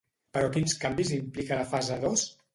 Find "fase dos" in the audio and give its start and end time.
1.77-2.27